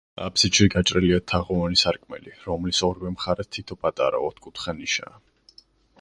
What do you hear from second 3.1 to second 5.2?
მხარეს თითო პატარა, ოთხკუთხა ნიშაა.